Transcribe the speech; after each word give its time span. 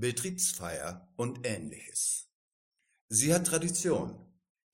Betriebsfeier 0.00 1.08
und 1.16 1.46
ähnliches. 1.46 2.28
Sie 3.08 3.34
hat 3.34 3.46
Tradition, 3.46 4.18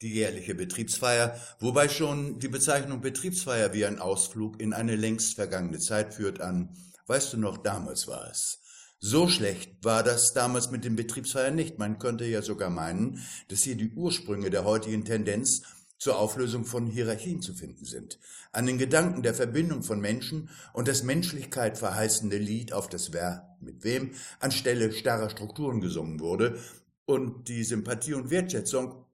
die 0.02 0.14
jährliche 0.14 0.54
Betriebsfeier, 0.54 1.40
wobei 1.58 1.88
schon 1.88 2.38
die 2.38 2.48
Bezeichnung 2.48 3.00
Betriebsfeier 3.00 3.72
wie 3.72 3.86
ein 3.86 3.98
Ausflug 3.98 4.60
in 4.60 4.72
eine 4.72 4.94
längst 4.94 5.34
vergangene 5.34 5.78
Zeit 5.78 6.14
führt 6.14 6.40
an, 6.40 6.76
weißt 7.06 7.32
du 7.32 7.38
noch, 7.38 7.58
damals 7.58 8.06
war 8.06 8.30
es. 8.30 8.60
So 8.98 9.28
schlecht 9.28 9.84
war 9.84 10.02
das 10.02 10.32
damals 10.32 10.70
mit 10.70 10.84
den 10.84 10.96
Betriebsfeiern 10.96 11.54
nicht. 11.54 11.78
Man 11.78 11.98
könnte 11.98 12.24
ja 12.24 12.40
sogar 12.40 12.70
meinen, 12.70 13.22
dass 13.48 13.62
hier 13.62 13.76
die 13.76 13.90
Ursprünge 13.90 14.50
der 14.50 14.64
heutigen 14.64 15.04
Tendenz 15.04 15.62
zur 15.98 16.18
Auflösung 16.18 16.64
von 16.64 16.86
Hierarchien 16.86 17.42
zu 17.42 17.54
finden 17.54 17.84
sind. 17.84 18.18
An 18.52 18.66
den 18.66 18.78
Gedanken 18.78 19.22
der 19.22 19.34
Verbindung 19.34 19.82
von 19.82 20.00
Menschen 20.00 20.50
und 20.72 20.88
das 20.88 21.02
Menschlichkeit 21.02 21.78
verheißende 21.78 22.38
Lied 22.38 22.72
auf 22.72 22.88
das 22.88 23.12
Wer 23.12 23.56
mit 23.60 23.84
wem 23.84 24.12
anstelle 24.40 24.92
starrer 24.92 25.30
Strukturen 25.30 25.80
gesungen 25.80 26.20
wurde 26.20 26.58
und 27.06 27.48
die 27.48 27.64
Sympathie 27.64 28.14
und 28.14 28.30
Wertschätzung 28.30 29.06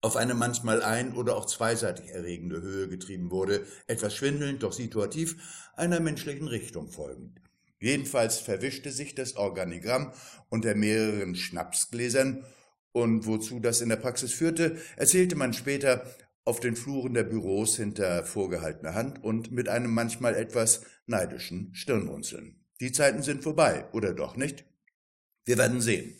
auf 0.00 0.16
eine 0.16 0.34
manchmal 0.34 0.82
ein- 0.82 1.14
oder 1.14 1.34
auch 1.36 1.46
zweiseitig 1.46 2.10
erregende 2.10 2.60
Höhe 2.60 2.88
getrieben 2.88 3.30
wurde, 3.30 3.66
etwas 3.86 4.14
schwindelnd, 4.14 4.62
doch 4.62 4.72
situativ 4.72 5.70
einer 5.76 5.98
menschlichen 5.98 6.46
Richtung 6.46 6.90
folgend. 6.90 7.40
Jedenfalls 7.80 8.38
verwischte 8.38 8.90
sich 8.92 9.14
das 9.14 9.36
Organigramm 9.36 10.12
unter 10.48 10.74
mehreren 10.74 11.34
Schnapsgläsern 11.34 12.44
und 12.94 13.26
wozu 13.26 13.58
das 13.58 13.80
in 13.80 13.88
der 13.88 13.96
Praxis 13.96 14.32
führte, 14.32 14.78
erzählte 14.96 15.34
man 15.34 15.52
später 15.52 16.06
auf 16.44 16.60
den 16.60 16.76
Fluren 16.76 17.12
der 17.12 17.24
Büros 17.24 17.76
hinter 17.76 18.22
vorgehaltener 18.24 18.94
Hand 18.94 19.22
und 19.22 19.50
mit 19.50 19.68
einem 19.68 19.92
manchmal 19.92 20.36
etwas 20.36 20.82
neidischen 21.06 21.74
Stirnrunzeln. 21.74 22.64
Die 22.80 22.92
Zeiten 22.92 23.22
sind 23.22 23.42
vorbei, 23.42 23.86
oder 23.92 24.14
doch 24.14 24.36
nicht? 24.36 24.64
Wir 25.44 25.58
werden 25.58 25.80
sehen. 25.80 26.16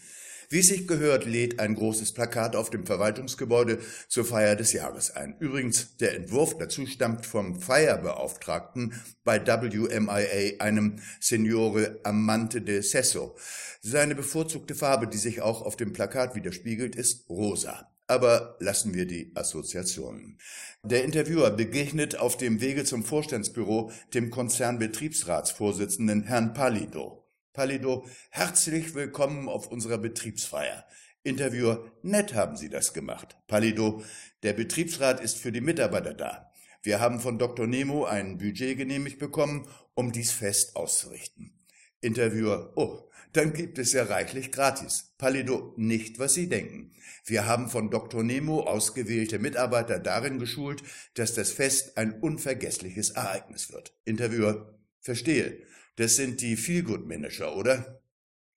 Wie 0.51 0.61
es 0.61 0.69
sich 0.69 0.87
gehört, 0.87 1.25
lädt 1.25 1.61
ein 1.61 1.75
großes 1.75 2.13
Plakat 2.13 2.57
auf 2.57 2.71
dem 2.71 2.87
Verwaltungsgebäude 2.87 3.79
zur 4.09 4.25
Feier 4.25 4.57
des 4.57 4.73
Jahres 4.73 5.11
ein. 5.11 5.37
Übrigens, 5.39 5.97
der 5.97 6.15
Entwurf 6.15 6.59
dazu 6.59 6.87
stammt 6.87 7.27
vom 7.27 7.61
Feierbeauftragten 7.61 8.95
bei 9.25 9.45
WMIA, 9.45 10.61
einem 10.61 10.97
Signore 11.21 12.01
Amante 12.05 12.61
de 12.63 12.81
Sesso. 12.83 13.37
Seine 13.81 14.15
bevorzugte 14.15 14.75
Farbe, 14.75 15.07
die 15.07 15.19
sich 15.19 15.43
auch 15.43 15.63
auf 15.63 15.77
dem 15.77 15.93
Plakat 15.93 16.35
widerspiegelt, 16.35 16.97
ist 16.97 17.29
rosa. 17.29 17.91
Aber 18.07 18.57
lassen 18.61 18.93
wir 18.93 19.07
die 19.07 19.33
Assoziationen. 19.35 20.39
Der 20.83 21.05
Interviewer 21.05 21.51
begegnet 21.51 22.19
auf 22.19 22.37
dem 22.37 22.61
Wege 22.61 22.85
zum 22.85 23.03
Vorstandsbüro 23.03 23.91
dem 24.13 24.29
Konzernbetriebsratsvorsitzenden 24.31 26.25
Herrn 26.25 26.53
Palido. 26.53 27.24
Palido, 27.55 28.05
herzlich 28.31 28.95
willkommen 28.95 29.49
auf 29.49 29.69
unserer 29.69 29.99
Betriebsfeier. 29.99 30.85
Interviewer, 31.23 31.93
nett 32.03 32.35
haben 32.35 32.57
Sie 32.57 32.69
das 32.69 32.93
gemacht. 32.93 33.37
Palido, 33.47 34.03
der 34.43 34.55
Betriebsrat 34.55 35.21
ist 35.21 35.39
für 35.39 35.53
die 35.53 35.61
Mitarbeiter 35.61 36.15
da. 36.15 36.51
Wir 36.83 36.99
haben 36.99 37.21
von 37.21 37.39
Dr. 37.39 37.69
Nemo 37.69 38.07
ein 38.07 38.39
Budget 38.39 38.77
genehmigt 38.77 39.21
bekommen, 39.21 39.69
um 39.95 40.11
dies 40.11 40.33
fest 40.33 40.75
auszurichten. 40.75 41.57
Interviewer, 42.01 42.73
oh, 42.75 43.09
dann 43.33 43.53
gibt 43.53 43.79
es 43.79 43.93
ja 43.93 44.03
reichlich 44.03 44.51
gratis. 44.51 45.15
Palido, 45.17 45.75
nicht 45.77 46.19
was 46.19 46.35
Sie 46.35 46.49
denken. 46.49 46.91
Wir 47.25 47.47
haben 47.47 47.71
von 47.71 47.89
Dr. 47.89 48.25
Nemo 48.25 48.63
ausgewählte 48.63 49.39
Mitarbeiter 49.39 50.01
darin 50.01 50.41
geschult, 50.41 50.83
dass 51.15 51.35
das 51.35 51.53
Fest 51.53 51.99
ein 51.99 52.19
unvergessliches 52.21 53.11
Ereignis 53.11 53.73
wird. 53.73 53.97
Interviewer, 54.05 54.77
verstehe. 54.99 55.63
Das 55.97 56.17
sind 56.17 56.41
die 56.41 56.57
Feelgood-Manager, 56.57 57.57
oder? 57.57 58.01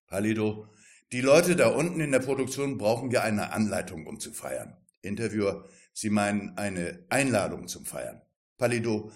Palido, 0.06 0.66
die 1.12 1.20
Leute 1.20 1.56
da 1.56 1.68
unten 1.68 2.00
in 2.00 2.12
der 2.12 2.18
Produktion 2.18 2.78
brauchen 2.78 3.10
ja 3.10 3.22
eine 3.22 3.52
Anleitung, 3.52 4.06
um 4.06 4.20
zu 4.20 4.32
feiern. 4.32 4.76
Interviewer, 5.02 5.68
Sie 5.92 6.10
meinen 6.10 6.56
eine 6.56 7.04
Einladung 7.08 7.66
zum 7.66 7.84
Feiern. 7.84 8.22
Palido, 8.56 9.10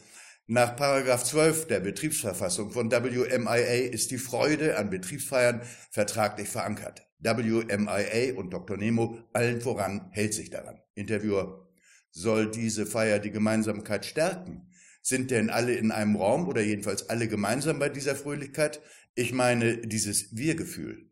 nach 0.46 0.74
Paragraph 0.74 1.22
12 1.22 1.68
der 1.68 1.78
Betriebsverfassung 1.80 2.72
von 2.72 2.90
WMIA 2.90 3.88
ist 3.90 4.10
die 4.10 4.18
Freude 4.18 4.76
an 4.76 4.90
Betriebsfeiern 4.90 5.62
vertraglich 5.90 6.48
verankert. 6.48 7.06
WMIA 7.20 8.34
und 8.36 8.50
Dr. 8.50 8.76
Nemo 8.76 9.18
allen 9.32 9.60
voran 9.60 10.08
hält 10.10 10.34
sich 10.34 10.50
daran. 10.50 10.80
Interviewer, 10.94 11.68
soll 12.10 12.50
diese 12.50 12.84
Feier 12.84 13.20
die 13.20 13.30
Gemeinsamkeit 13.30 14.04
stärken? 14.04 14.68
Sind 15.02 15.32
denn 15.32 15.50
alle 15.50 15.74
in 15.74 15.90
einem 15.90 16.14
Raum 16.14 16.46
oder 16.46 16.62
jedenfalls 16.62 17.10
alle 17.10 17.26
gemeinsam 17.26 17.80
bei 17.80 17.88
dieser 17.88 18.14
Fröhlichkeit? 18.14 18.80
Ich 19.16 19.32
meine 19.32 19.78
dieses 19.78 20.36
Wir-Gefühl. 20.36 21.10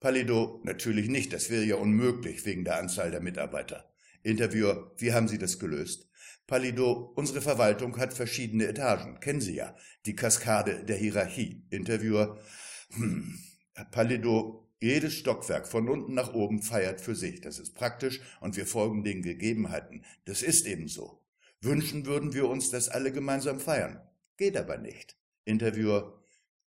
Palido, 0.00 0.60
natürlich 0.64 1.08
nicht, 1.08 1.32
das 1.32 1.48
wäre 1.48 1.64
ja 1.64 1.76
unmöglich 1.76 2.44
wegen 2.44 2.64
der 2.64 2.78
Anzahl 2.78 3.10
der 3.10 3.20
Mitarbeiter. 3.20 3.88
Interviewer, 4.22 4.92
wie 4.98 5.12
haben 5.12 5.28
Sie 5.28 5.38
das 5.38 5.58
gelöst? 5.58 6.08
Palido, 6.46 7.12
unsere 7.14 7.40
Verwaltung 7.40 7.96
hat 7.98 8.12
verschiedene 8.12 8.66
Etagen, 8.66 9.20
kennen 9.20 9.40
Sie 9.40 9.54
ja, 9.54 9.76
die 10.06 10.16
Kaskade 10.16 10.84
der 10.84 10.96
Hierarchie. 10.96 11.62
Interviewer, 11.70 12.38
hm, 12.94 13.38
Palido, 13.92 14.68
jedes 14.80 15.14
Stockwerk 15.14 15.68
von 15.68 15.88
unten 15.88 16.14
nach 16.14 16.34
oben 16.34 16.62
feiert 16.62 17.00
für 17.00 17.14
sich, 17.14 17.40
das 17.40 17.58
ist 17.58 17.74
praktisch 17.74 18.20
und 18.40 18.56
wir 18.56 18.66
folgen 18.66 19.04
den 19.04 19.22
Gegebenheiten. 19.22 20.04
Das 20.24 20.42
ist 20.42 20.66
eben 20.66 20.88
so. 20.88 21.19
Wünschen 21.62 22.06
würden 22.06 22.32
wir 22.32 22.48
uns, 22.48 22.70
dass 22.70 22.88
alle 22.88 23.12
gemeinsam 23.12 23.60
feiern. 23.60 24.00
Geht 24.36 24.56
aber 24.56 24.78
nicht. 24.78 25.16
Interviewer, 25.44 26.20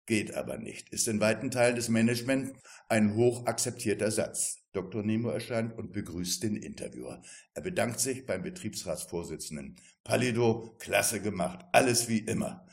geht 0.05 0.33
aber 0.33 0.57
nicht, 0.57 0.89
ist 0.89 1.07
in 1.07 1.21
weiten 1.21 1.51
Teilen 1.51 1.75
des 1.75 1.87
Management 1.87 2.53
ein 2.89 3.15
hoch 3.15 3.45
akzeptierter 3.45 4.11
Satz. 4.11 4.57
Dr. 4.73 5.03
Nemo 5.03 5.29
erscheint 5.29 5.77
und 5.77 5.93
begrüßt 5.93 6.43
den 6.43 6.55
Interviewer. 6.55 7.21
Er 7.53 7.61
bedankt 7.61 7.99
sich 7.99 8.25
beim 8.25 8.41
Betriebsratsvorsitzenden. 8.41 9.77
Palido, 10.03 10.75
klasse 10.79 11.21
gemacht, 11.21 11.65
alles 11.71 12.09
wie 12.09 12.19
immer. 12.19 12.65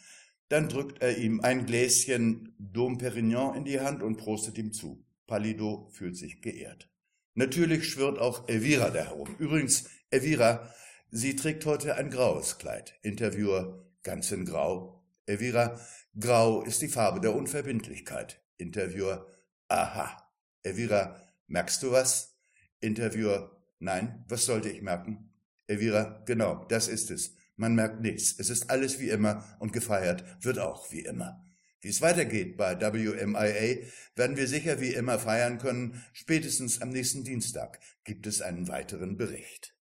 Dann 0.48 0.68
drückt 0.68 1.02
er 1.02 1.18
ihm 1.18 1.40
ein 1.40 1.66
Gläschen 1.66 2.54
Dom 2.58 2.98
Perignon 2.98 3.54
in 3.54 3.64
die 3.64 3.80
Hand 3.80 4.02
und 4.02 4.16
prostet 4.16 4.56
ihm 4.58 4.72
zu. 4.72 5.04
Palido 5.26 5.88
fühlt 5.92 6.16
sich 6.16 6.40
geehrt. 6.40 6.88
Natürlich 7.34 7.86
schwirrt 7.88 8.18
auch 8.18 8.48
Elvira 8.48 8.90
da 8.90 9.04
herum. 9.04 9.36
Übrigens, 9.38 9.88
Elvira, 10.10 10.72
Sie 11.10 11.36
trägt 11.36 11.64
heute 11.64 11.94
ein 11.94 12.10
graues 12.10 12.58
Kleid. 12.58 12.98
Interviewer, 13.00 13.86
ganz 14.02 14.30
in 14.30 14.44
Grau. 14.44 15.02
Elvira, 15.24 15.80
Grau 16.20 16.62
ist 16.62 16.82
die 16.82 16.88
Farbe 16.88 17.20
der 17.20 17.34
Unverbindlichkeit. 17.34 18.42
Interviewer, 18.58 19.26
aha. 19.68 20.30
Elvira, 20.62 21.18
merkst 21.46 21.82
du 21.82 21.92
was? 21.92 22.36
Interviewer, 22.80 23.58
nein, 23.78 24.22
was 24.28 24.44
sollte 24.44 24.68
ich 24.68 24.82
merken? 24.82 25.32
Elvira, 25.66 26.22
genau, 26.26 26.66
das 26.68 26.88
ist 26.88 27.10
es. 27.10 27.34
Man 27.56 27.74
merkt 27.74 28.02
nichts. 28.02 28.38
Es 28.38 28.50
ist 28.50 28.68
alles 28.68 29.00
wie 29.00 29.08
immer 29.08 29.42
und 29.60 29.72
gefeiert 29.72 30.24
wird 30.44 30.58
auch 30.58 30.92
wie 30.92 31.00
immer. 31.00 31.42
Wie 31.80 31.88
es 31.88 32.02
weitergeht 32.02 32.58
bei 32.58 32.78
WMIA, 32.78 33.86
werden 34.14 34.36
wir 34.36 34.46
sicher 34.46 34.78
wie 34.82 34.92
immer 34.92 35.18
feiern 35.18 35.56
können. 35.56 36.04
Spätestens 36.12 36.82
am 36.82 36.90
nächsten 36.90 37.24
Dienstag 37.24 37.80
gibt 38.04 38.26
es 38.26 38.42
einen 38.42 38.68
weiteren 38.68 39.16
Bericht. 39.16 39.77